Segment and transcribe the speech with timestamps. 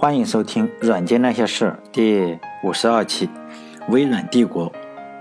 [0.00, 3.28] 欢迎收听《软件那些事》第五十二期。
[3.90, 4.72] 微软帝国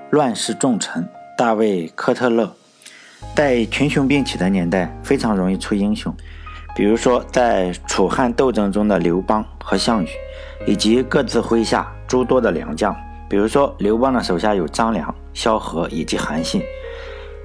[0.09, 1.05] 乱世重臣
[1.37, 2.49] 大卫·科特勒，
[3.35, 6.15] 在群雄并起的年代，非常容易出英雄。
[6.73, 10.07] 比如说，在楚汉斗争中的刘邦和项羽，
[10.65, 12.95] 以及各自麾下诸多的良将。
[13.29, 16.63] 比如说，刘邦的手下有张良、萧何以及韩信。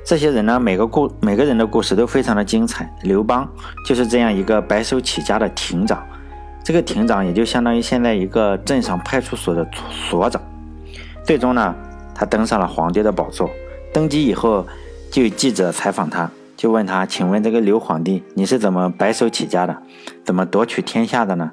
[0.07, 2.89] 这些人呢，每个故每个人的故事都非常的精彩。
[3.03, 3.45] 刘邦
[3.85, 6.01] 就是这样一个白手起家的亭长。
[6.65, 10.41] 这个亭长也就相当于现在一个镇上派出所的所长。
[11.23, 11.75] 最终呢，
[12.15, 13.51] 他登上了皇帝的宝座。
[13.93, 14.67] 登基以后，
[15.11, 19.77] 就有记者采访他，就问他：“请问这个刘皇帝，你是怎么白手起家的？
[20.25, 21.53] 怎么夺取天下的呢？”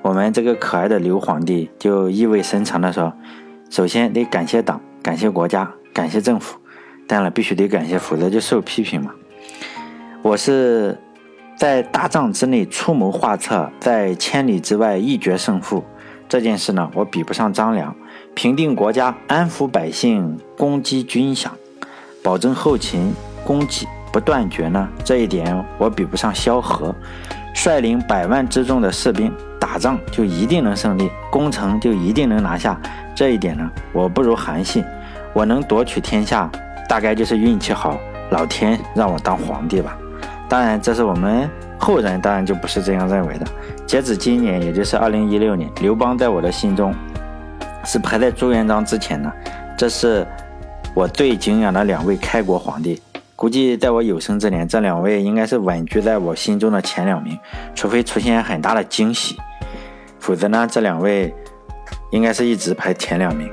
[0.00, 3.12] 我们这个可爱的刘皇帝就意味深长地说
[3.68, 6.58] ：“首先得感谢党，感谢国家，感谢政府。
[7.06, 9.12] 当然必须得感谢，否则就受批评嘛。
[10.22, 10.96] 我是。”
[11.58, 15.82] 在大帐之内出谋划策，在千里之外一决胜负，
[16.28, 17.92] 这件事呢，我比不上张良。
[18.32, 21.48] 平定国家，安抚百姓，攻击军饷，
[22.22, 23.12] 保证后勤
[23.44, 26.94] 供给不断绝呢，这一点我比不上萧何。
[27.52, 32.80] 率领百万之众的士兵打仗就一定能胜利，攻城就一定能拿下，
[33.16, 34.84] 这一点呢，我不如韩信。
[35.32, 36.48] 我能夺取天下，
[36.88, 37.98] 大概就是运气好，
[38.30, 39.98] 老天让我当皇帝吧。
[40.48, 43.46] 当然，这是我们后人当然就不是这样认为的。
[43.86, 46.94] 截止今年，也就是二零一六年，刘邦在我的心中
[47.84, 49.30] 是排在朱元璋之前的。
[49.76, 50.26] 这是
[50.94, 53.00] 我最敬仰的两位开国皇帝。
[53.36, 57.38] 估计在我有生之年，这两位应该是稳居在我心中的前两名，
[57.74, 59.36] 除非出现很大的惊喜，
[60.18, 61.32] 否则呢，这两位
[62.10, 63.48] 应该是一直排前两名。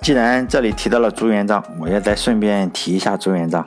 [0.00, 3.66] 既然这里提到了朱元璋，我也再顺便提一下朱元璋。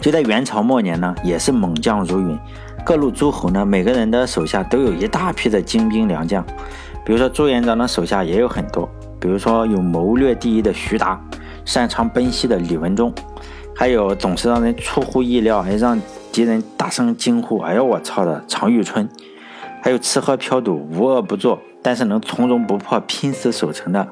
[0.00, 2.38] 就在元朝末年呢，也是猛将如云，
[2.84, 6.44] 各路诸侯呢，每个人的手下都有一大批的精兵良将。
[7.04, 8.88] 比如说朱元璋的手下也有很多，
[9.20, 11.20] 比如说有谋略第一的徐达，
[11.64, 13.12] 擅长奔袭的李文忠，
[13.74, 16.00] 还有总是让人出乎意料，还让
[16.30, 19.08] 敌人大声惊呼“哎呦我操”的常遇春，
[19.82, 24.06] 还有吃喝嫖赌无恶不作，但是能从容不迫拼死守城的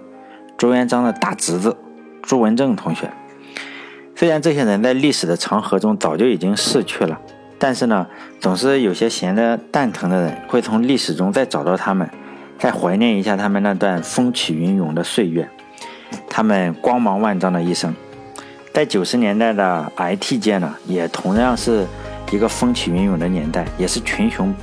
[0.56, 1.76] 朱元璋的大侄子
[2.22, 3.10] 朱文正同学。
[4.16, 7.18] 虽然这些人在历史的长河中早就已经逝去了，
[7.58, 8.06] 但是呢，
[8.40, 12.08] 总是有些闲得蛋疼的人会从历史中再找到他们，
[12.58, 15.48] 再怀念一下他们那段风起云涌的岁月，
[16.28, 17.92] 他们光芒万丈的一生。
[18.72, 21.84] 在九十年代的 IT 界呢，也同样是
[22.30, 24.54] 一个风起云涌的年代，也是群雄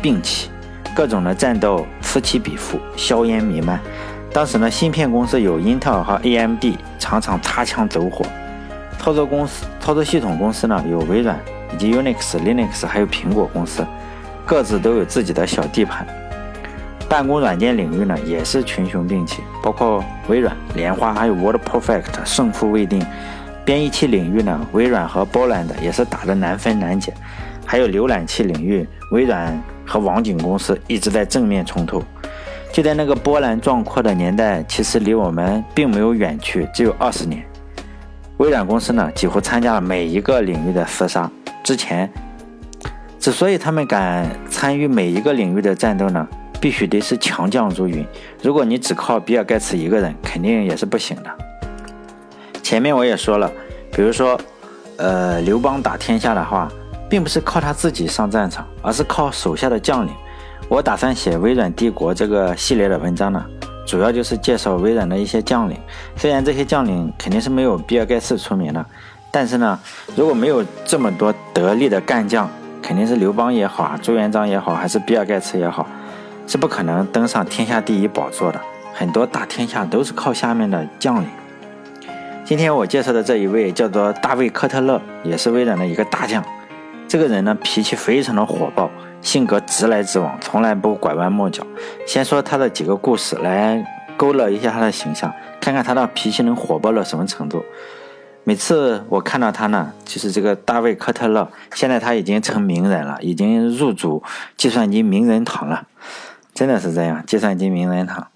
[0.00, 0.48] 并起，
[0.94, 3.80] 各种的战斗此起彼伏，硝烟弥漫。
[4.32, 6.64] 当时呢，芯片公司有英特尔和 AMD，
[7.00, 8.24] 常常擦枪走火。
[9.02, 11.36] 操作公司、操作系统公司呢，有微软
[11.74, 13.84] 以及 Unix、Linux，还有苹果公司，
[14.46, 16.06] 各自都有自己的小地盘。
[17.08, 23.04] 办公软件领域呢，也是群雄并起，包括微软、莲花，还有 WordPerfect，胜负未定。
[23.64, 27.12] 编译器领域呢，微软和波兰的也是打得难分难解。
[27.66, 32.00] 还有浏览器领域，微软和网景公司一直在正面冲突。
[32.72, 37.44] 就在那个波澜壮阔的年代，其实离我们并没有远去，只有二十年。
[38.42, 41.30] 微软公司呢，几乎参加了每一个领域的厮杀。
[41.62, 42.12] 之前，
[43.20, 46.26] 之所以他们敢参与每一个领域的战斗呢，
[46.60, 48.04] 必须得是强将如云。
[48.42, 51.30] 如果你只靠比尔盖茨一个人，肯定也是不行的。
[52.64, 53.48] 前面我也说了，
[53.92, 54.36] 比如说，
[54.96, 56.68] 呃，刘邦打天下的话，
[57.08, 60.12] 并不是靠他自己上战场，而是靠手下的将领。
[60.68, 63.46] 我打算写微软帝国这个系列的文章呢。
[63.86, 65.76] 主要就是介绍微软的一些将领，
[66.16, 68.84] 虽然这些将领肯定是没有比尔盖茨出名的，
[69.30, 69.78] 但是呢，
[70.16, 72.48] 如果没有这么多得力的干将，
[72.80, 75.86] 肯定是刘邦也好啊，朱元璋也好，还是比尔盖茨也好，
[76.46, 78.60] 是不可能登上天下第一宝座的。
[78.94, 81.28] 很多打天下都是靠下面的将领。
[82.44, 86.44] 今天我介绍的这一位叫做大卫·科特勒，也是微软的一个大将。
[87.08, 88.90] 这个人呢，脾气非常的火爆。
[89.22, 91.66] 性格直来直往，从来不拐弯抹角。
[92.06, 93.82] 先说他的几个故事，来
[94.16, 97.64] 勾勒一下他的形象，看看他的脾气能火爆到什么程度。
[98.44, 104.22] 每次我看到他呢，就是这个大卫·科特勒，现在他已经成名人了，已经入主
[104.56, 105.86] 计算机名人堂了，
[106.52, 108.26] 真的是这样，计算机名人堂。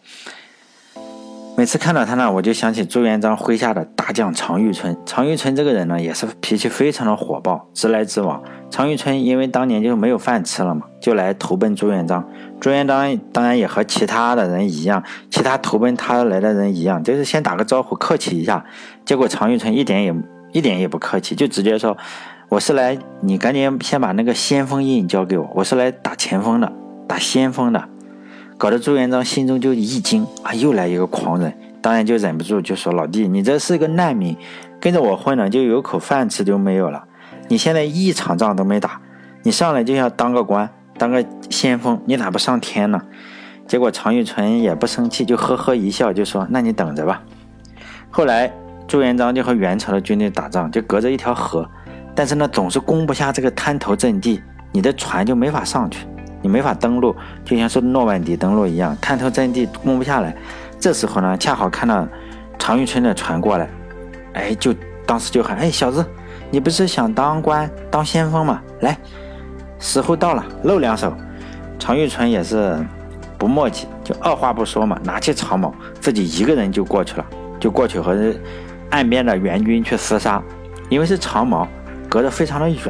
[1.59, 4.95] 每次看到他呢，我就想起朱元璋麾下的大将常遇春。
[5.07, 8.43] 常遇春这个人呢，也是脾气非常的火爆，直来直往。
[8.69, 12.23] 常遇春因为当年就没有饭吃了嘛，就来投奔朱元璋。
[12.61, 18.63] 朱元璋当然也和其他的人一样，其他投奔他来的人一样，就是先打个招呼，客气一下。
[19.07, 20.15] 结果常遇春一点也
[20.53, 21.97] 一点也不客气，就直接说
[22.51, 26.71] ：“我是来，你赶紧先把那个先锋印交给我，我是来打前锋的，
[27.09, 27.83] 打先锋的。”
[28.59, 34.37] 搞得朱元璋心中就一惊啊，又来一个狂人，当然就忍不住就说：“老弟，你这是个难民，
[34.81, 37.05] 跟着我混呢，就有口饭吃就没有了。
[37.49, 39.01] 你现在一场仗都没打，
[39.43, 43.01] 你上来就想当个官，当个先锋，你咋不上天呢？”
[43.69, 47.21] 结果常遇春也不生气，就呵呵一笑，就说：“那你等着吧。”
[48.11, 48.51] 后来
[48.87, 51.69] 朱元璋就和元朝的军队打仗，就隔着一条河，
[52.15, 54.41] 但是呢总是攻不下这个滩头阵地，
[54.73, 56.07] 你的船就没法上去，
[56.47, 57.13] 你没法登陆，
[57.45, 60.33] 就像是诺曼底登陆一样，滩头阵地攻不下来。
[60.79, 62.07] 这时候呢，恰好看到
[62.57, 63.69] 常遇春的船过来，
[64.35, 64.73] 哎，就
[65.05, 66.07] 当时就喊：“哎，小子，
[66.49, 68.63] 你不是想当官当先锋吗？
[68.83, 68.97] 来，
[69.81, 71.13] 时候到了，露两手。”
[71.81, 72.79] 常遇春也是。
[73.39, 77.27] 不墨迹，就二话不说嘛，拿起长矛，自己一个人就过去了，
[77.61, 78.17] 就过去和
[78.89, 80.43] 岸边的援军去厮杀。
[80.89, 81.69] 因为是长矛，
[82.09, 82.81] 隔得非常的远。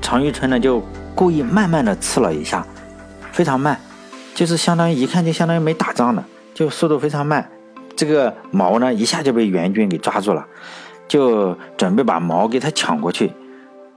[0.00, 0.80] 常遇春呢，就
[1.16, 2.64] 故意慢慢的刺了一下，
[3.32, 3.80] 非常慢，
[4.34, 6.22] 就是相当于一看就相当于没打仗的，
[6.54, 7.50] 就速度非常慢。
[7.96, 10.46] 这个矛呢，一下就被援军给抓住了，
[11.08, 13.32] 就准备把矛给他抢过去。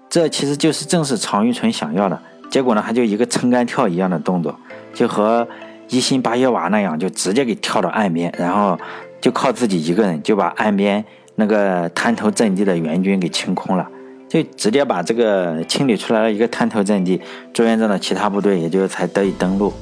[0.09, 2.17] 这其实就是正是常遇春想要的。
[2.49, 4.57] 结果呢，他就一个撑杆跳一样的动作。
[4.93, 5.45] 就和
[5.89, 8.79] 一心八叶娃那样，就直接给跳到岸边，然后
[9.19, 11.03] 就靠自己一个人就把岸边
[11.35, 13.85] 那个滩头阵地的援军给清空了，
[14.29, 17.19] 就直接把这个清理出来了一个滩头阵地，
[17.51, 19.73] 朱元璋的其他部队也就才得以登陆。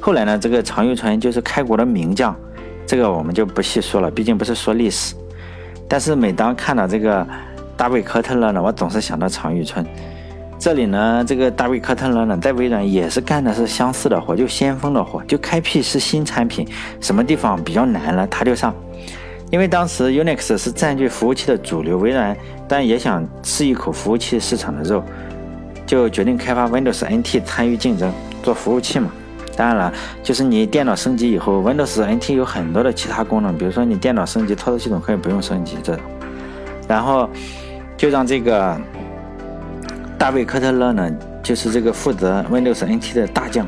[0.00, 2.34] 后来呢，这个常遇春就是开国的名将，
[2.86, 5.16] 这个我们就不细说了，毕竟不是说历史。
[5.88, 7.26] 但是每当看到这个
[7.76, 9.84] 大卫科特勒呢，我总是想到常遇春。
[10.60, 16.66] 这里呢，这个大卫科特勒呢，在微软也是干的是相似的活，就先锋的活，就开辟是新产品，
[17.00, 18.72] 什么地方比较难了，他就上。
[19.50, 22.36] 因为当时 Unix 是占据服务器的主流，微软
[22.66, 25.02] 但也想吃一口服务器市场的肉，
[25.86, 28.12] 就决定开发 Windows NT 参与竞争，
[28.42, 29.10] 做服务器嘛。
[29.56, 29.92] 当然了，
[30.22, 36.04] 就是你电脑升级以后，Windows NT 有很多的其他功能，比如说你电脑升级，操作系统可以不用升级这种。
[36.86, 37.28] 然后
[37.96, 38.78] 就让这个。
[40.18, 41.08] 大卫科特勒呢，
[41.44, 43.64] 就是这个负责 Windows NT 的大将。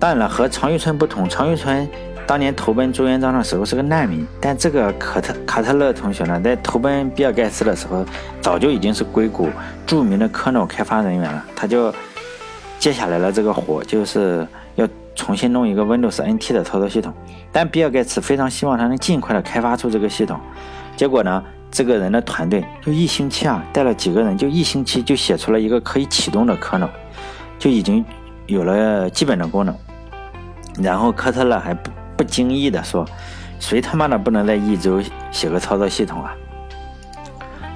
[0.00, 1.88] 当然了，和常遇春不同，常遇春
[2.26, 8.04] 当年投奔朱元璋的时候是个难民，但这个科特卡特勒同学呢，在投奔比尔盖茨的时候，
[8.40, 9.48] 早就已经是硅谷
[9.86, 11.44] 著名的科脑开发人员了。
[11.54, 11.92] 他就
[12.78, 14.46] 接下来了这个活，就是
[14.76, 17.12] 要重新弄一个 Windows NT 的操作系统。
[17.50, 20.40] 但比尔盖茨非常希望他能尽快的开发出这个系统，
[20.96, 21.42] 结果呢？
[21.74, 26.86] 这个人的团队就一星期啊，带了几个人，就一星期就写出了一个可以启动的可能，
[27.58, 28.04] 就已经
[28.44, 29.74] 有了基本的功能。
[30.82, 31.90] 然后科特勒还不
[32.22, 33.04] 不经意的说
[33.58, 35.02] ：“谁他妈的不能在一周
[35.32, 36.32] 写个操作系统啊？”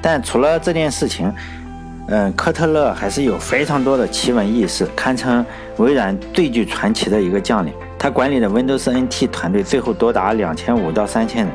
[0.01, 1.33] 但除了这件事情，
[2.07, 5.45] 嗯，科特勒还是有非常多的奇闻异事，堪称
[5.79, 7.73] 微软最具传奇的一个将领。
[7.99, 11.53] 他管理的 Windows NT 团队最后多达两千五到三千人。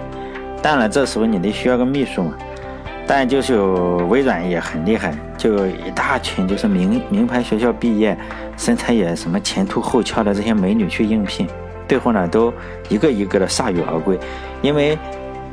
[0.61, 2.33] 当然，这时候你得需要个秘书嘛。
[3.07, 8.17] 但就是有微软也很厉害，就一大群就是名名牌学校毕业，
[8.57, 11.47] 身材也什么前凸后翘的这些美女去应聘，
[11.91, 12.53] 最后呢都
[12.87, 14.17] 一个一个的铩羽而归。
[14.61, 14.97] 因为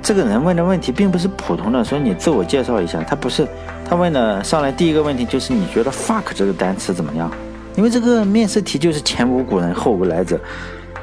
[0.01, 3.45] 这个人问的问题并不是普通的，说你自我介绍一下，他不是，
[3.85, 7.29] 他问的上来第一个问题就是你觉得 fuck 这个单词怎么样？
[7.75, 10.39] 因为这个面试题就是前无古人后无来者，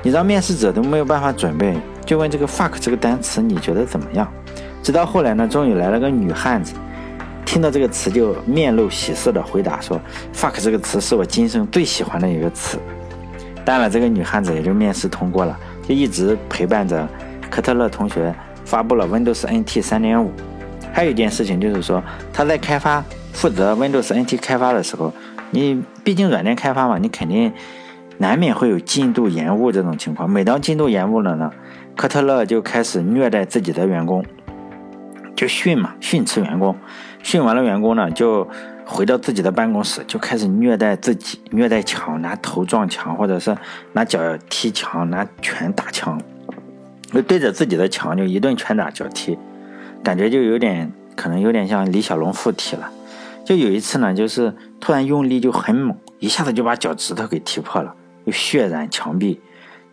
[0.01, 1.75] 你让面试者都没有办法准备。
[2.05, 4.25] 就问这个 fuck 这个单词你觉得怎么样？
[4.81, 6.73] 直到后来呢，终于来了个女汉子，
[7.45, 9.99] 听到这个词就面露喜色的回答说
[10.33, 12.79] ：“fuck 这个词是我今生最喜欢的一个词。”
[13.65, 17.07] 当然，这个女汉子也就面试通过了，就一直陪伴着
[17.49, 20.27] 科特勒同学发布了 Windows NT 3.5。
[20.93, 23.03] 还有一件事情就是说，他在开发
[23.33, 25.11] 负责 Windows NT 开发的时候，
[25.49, 27.51] 你毕竟软件开发嘛，你肯定
[28.19, 30.29] 难免会有进度延误这种情况。
[30.29, 31.51] 每当进度延误了呢？
[31.97, 34.23] 科特勒就开始虐待自己的员工，
[35.35, 36.75] 就训嘛，训斥员工，
[37.23, 38.47] 训完了员工呢，就
[38.85, 43.57] 回到自己的办公室，就开始虐待自己，虐待墙，拿头撞墙，或者是
[43.93, 46.21] 拿脚踢墙，拿拳打墙，
[47.11, 49.37] 就对着自己的墙就一顿拳打脚踢，
[50.03, 52.91] 感觉就有点可能有点像李小龙附体了。
[53.43, 57.93] 就有一次呢，就是突然用力就很猛，一下子就把脚趾头给踢破了，
[58.25, 59.39] 就血染墙壁。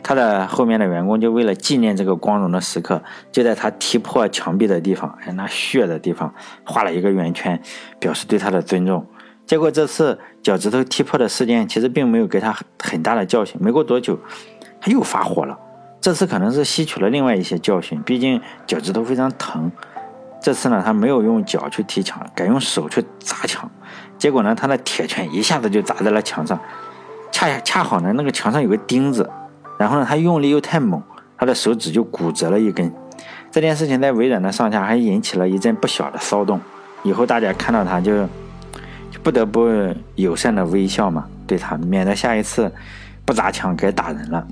[0.02, 7.60] 他的后面的员工就为了纪念这个光荣的时刻，就在他踢破墙壁的地方，哎，那血的地方画了一个圆圈，
[7.98, 9.06] 表示对他的尊重。
[9.46, 13.56] 结果这次脚趾头踢破的事件其实并没有给他很大的教训。
[13.60, 14.18] 没过多久，
[14.80, 15.58] 他又发火了。
[16.00, 19.70] 这次可能是吸取了另外一些教训，毕竟脚趾头非常疼。
[20.40, 23.70] 这次呢，他没有用脚去踢墙，改用手去砸墙。
[24.18, 26.58] 结果呢，他的铁拳一下子就砸在了墙上。
[27.30, 29.30] 恰恰好呢，那个墙上有个钉子，
[29.82, 31.02] 然后呢，他用力又太猛，
[31.36, 32.88] 他的手指就骨折了一根。
[33.50, 36.60] 这件事情在微软的上下还引起了一阵不小的骚动。
[37.02, 38.22] 以后大家看到他就
[39.10, 39.68] 就不得不
[40.14, 42.70] 友善的微笑嘛，对他，免得下一次
[43.24, 44.46] 不砸墙该打人了。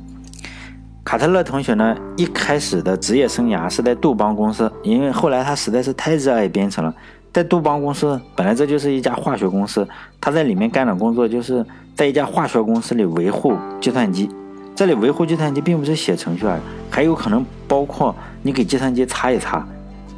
[1.04, 6.92] 卡特勒同学呢，一开始的职业生涯是在杜邦公司，因为后来他实在是太热爱编程了。
[7.32, 9.88] 在杜邦公司，本来这就是一家化学公司，
[10.20, 14.28] 他在里面干的工作就是在一家化学公司里维护计算机。
[14.74, 16.58] 这里维护计算机并不是写程序啊，
[16.90, 19.66] 还有可能包括你给计算机擦一擦，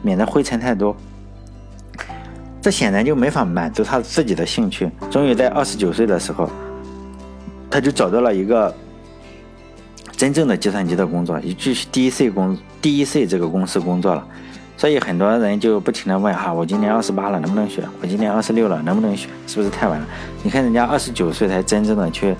[0.02, 0.96] 免得灰尘太多。
[2.60, 4.88] 这显然就没法满足他自己的兴趣。
[5.10, 6.48] 终于在二十九岁的时候，
[7.68, 8.72] 他就找到了一个
[10.16, 14.24] 真正的计算机的工作，也继续 DEC 公 DEC 这个公司工作了。
[14.76, 17.82] 所以很多人就不停的问哈，我今年二十八了，能不能学？
[18.00, 19.28] 我今年二十六了，能不能学？
[19.48, 20.06] 是不是太晚了？
[20.44, 22.34] 你看人家二十九岁才真正的去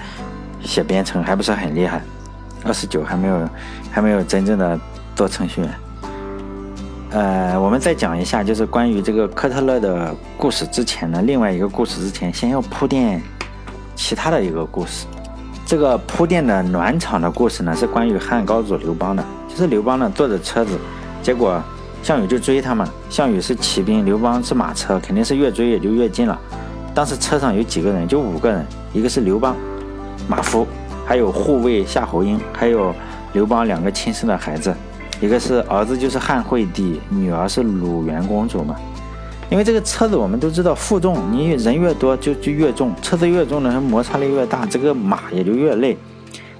[0.64, 2.02] 写编程，还不是很厉害？
[2.64, 3.48] 二十九还没有
[3.90, 4.78] 还没有真正的
[5.14, 5.70] 做程序员。
[7.10, 13.20] 呃，我们再讲一下，就是关于这个科特勒的故事之前呢，另外一个故事之前，先要铺垫
[13.94, 15.06] 其他的一个故事。
[15.66, 19.24] 这个铺垫的暖场的故事呢，是关于汉高祖刘邦的。
[19.48, 20.78] 就是刘邦呢坐着车子，
[21.22, 21.62] 结果。
[22.02, 26.36] 项羽就追他嘛，项羽是骑兵，刘邦是马车，肯定是越追也就越近了。
[26.92, 29.54] 当时车上有几个人，就五个人，一个是刘邦，
[30.28, 30.66] 马夫，
[31.06, 32.94] 还有护卫夏侯婴，还有
[33.32, 34.74] 刘邦两个亲生的孩子，
[35.20, 38.76] 一个是儿子就是汉惠帝，女儿是鲁元公主嘛。
[39.50, 45.96] 因为这个车子我们都知道负重，你人越多就就越重，车子越重呢，摩擦力越大，这个马也就越累，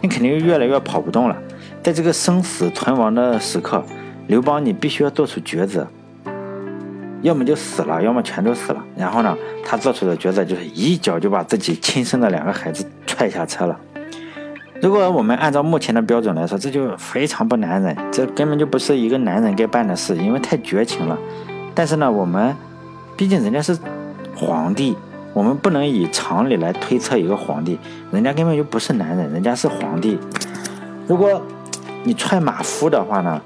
[0.01, 1.37] 你肯定越来越跑不动了。
[1.83, 3.83] 在这个生死存亡的时刻。
[4.29, 5.87] 刘邦，你必须要做出抉择，
[7.23, 8.85] 要么就死了，要么全都死了。
[8.97, 13.79] 然后呢，他做出的抉择就是一脚就把自己亲生的两个孩子踹下车了。
[14.81, 21.17] 如果我们按照目前的标准来说，这就非常不男人，这根本就不是一个男人该办的事，因为太绝情了。
[21.75, 22.55] 但是呢，我们
[23.17, 23.79] 毕竟人家是
[24.35, 24.97] 皇帝，
[25.33, 27.79] 我们不能以常理来推测一个皇帝，
[28.11, 30.19] 人家根本就不是男人，人家是皇帝。
[31.07, 31.41] 如果
[32.03, 33.41] 你踹马夫的话呢？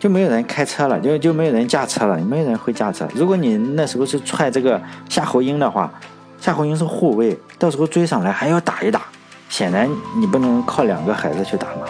[0.00, 3.06] 就没有人开车了，就就没有人驾车了，没有人会驾车。
[3.14, 4.80] 如果你那时候是踹这个
[5.10, 5.92] 夏侯婴的话，
[6.40, 9.02] 夏侯婴是护卫，到时候追上来还要打一打，
[9.50, 11.82] 显然你不能靠两个孩子去打嘛。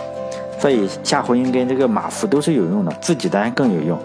[0.58, 3.96] 所以夏侯婴跟这个马夫都是有用的，自己当然更有用。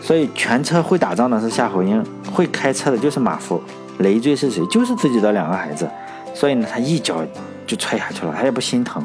[0.00, 3.62] 所以全车会打仗的是夏侯婴，会开车的就是马夫，
[3.98, 4.64] 累赘是谁？
[4.68, 5.86] 就是自己的两个孩子。
[6.32, 7.22] 所以呢，他一脚
[7.66, 9.04] 就踹下去了，他也不心疼。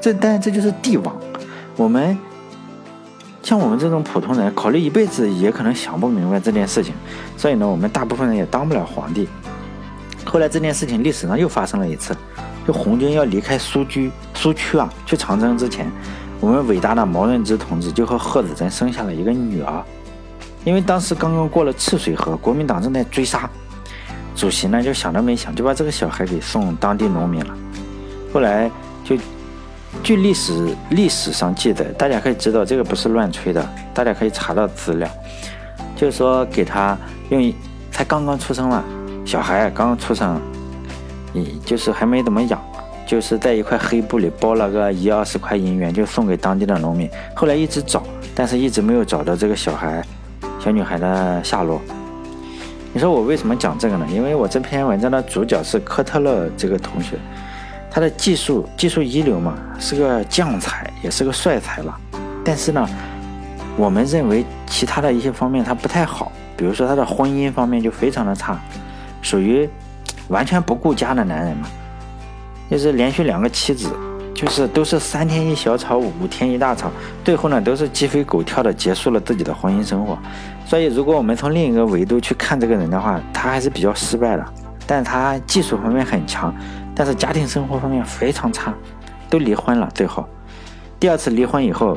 [0.00, 1.12] 这但这就是帝王，
[1.76, 2.16] 我们。
[3.42, 6.94] 像我们这种普通人，考虑一辈子也可能想不明白这件事情，
[7.36, 9.28] 所以呢，我们大部分人也当不了皇帝。
[10.24, 12.16] 后来这件事情历史上又发生了一次，
[12.64, 15.90] 就红军要离开苏区，苏区啊，去长征之前，
[16.40, 19.82] 我们伟大的毛润之同志就和贺子珍生下了一个女儿。
[20.64, 23.50] 因为当时刚刚过了赤水河，国民党正在追杀，
[24.36, 27.54] 主席呢就想都没想，就把这个小孩给送当地农民了。
[28.32, 28.70] 后来
[29.04, 29.16] 就。
[30.02, 35.08] 据历史历史上记载，大家可以知道这个不是乱吹的，大家可以查到资料，
[35.94, 36.98] 就是说给他
[37.30, 37.52] 用，
[37.90, 38.82] 才刚刚出生嘛，
[39.24, 40.40] 小孩刚刚出生，
[41.34, 42.60] 嗯，就是还没怎么养，
[43.06, 47.08] 就是在一块黑布里包了个一二十块银元，就送给当地的农民。
[47.34, 48.02] 后来一直找，
[48.34, 50.04] 但是一直没有找到这个小孩，
[50.58, 51.80] 小女孩的下落。
[52.92, 54.06] 你说我为什么讲这个呢？
[54.10, 57.16] 因为我这篇文章的主角是科特勒这个同学。
[57.92, 62.00] 他的技术技术一流嘛，是个将才，也是个帅才吧。
[62.42, 62.88] 但是呢，
[63.76, 68.58] 我们认为其他的一些方面他不太好，比如说他的婚姻方面就非常的差，
[69.20, 69.68] 属于
[70.28, 71.68] 完全不顾家的男人嘛。
[72.70, 73.90] 就是连续两个妻子，
[74.34, 76.90] 就是都是三天一小吵，五天一大吵，
[77.22, 80.18] 最后呢都是鸡飞狗跳的结束了自己的婚姻生活。
[80.64, 84.44] 所以，如果我们从另一个维度去看这个人的话，他还是比较失败的，
[84.86, 86.54] 但他技术方面很强。
[86.94, 88.74] 但是家庭生活方面非常差，
[89.30, 89.88] 都离婚了。
[89.94, 90.28] 最后，
[91.00, 91.96] 第二次离婚以后，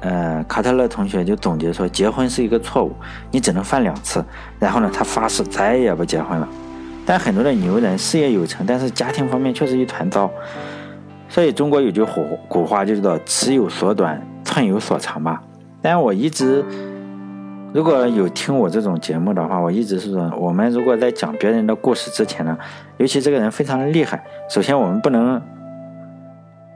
[0.00, 2.92] 呃，卡特勒同学就总结说，结婚是一个错误，
[3.30, 4.24] 你只能犯两次。
[4.58, 6.48] 然后呢，他发誓再也不结婚了。
[7.04, 10.30] 但很多的牛人事业有成，但是家庭方面却是一团糟。
[11.28, 15.42] 所以中国有句古古话就叫“尺有所短，寸有所长”吧。
[15.80, 16.64] 但我一直。
[17.76, 22.56] 如果有听我这种节目的话，我一直是说，我们如果在讲别人的故事之前呢，
[22.96, 25.38] 尤其这个人非常的厉害，首先我们不能，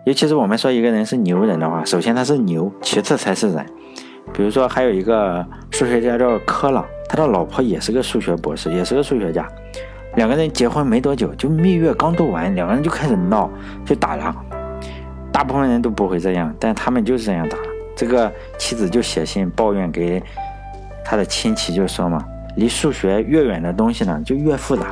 [0.04, 3.64] 尤其是我们说一个人是牛人的话，首先他是牛，其次才是人。
[4.34, 9.48] 比如说还有一个数学家叫柯朗，他的老婆也是个数学博士，也是个数学家。
[10.16, 13.48] 两个人结婚没多久，就蜜月刚度完，两个人就开始闹，
[13.86, 14.36] 就打了。
[15.32, 17.56] 大部分人都不会这样，但他们就是这样打。
[17.96, 20.22] 这个妻子就写信抱怨给
[21.04, 22.24] 他的亲戚，就说嘛，
[22.56, 24.86] 离数学越远的东西呢，就越复杂。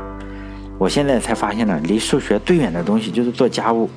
[0.78, 3.90] 我现在才发现呢，离数学最远的东西就是做家务。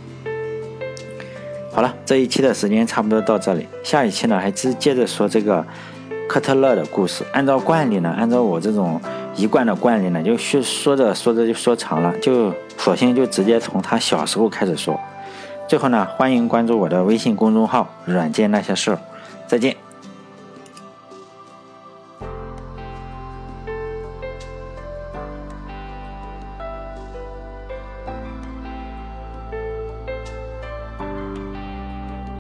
[1.72, 5.66] 好了，这一期的时间差不多到这里，下一期呢还接接着说这个
[6.28, 7.24] 科特勒的故事。
[7.32, 9.00] 按照惯例呢，按照我这种
[9.36, 15.00] 一贯的惯例呢，就说说着说着就说长了，就索性就直接从他小时候开始说。
[15.68, 19.00] 最后呢，欢迎关注我的微信公众号“软件那些事儿”，
[19.48, 19.74] 再见。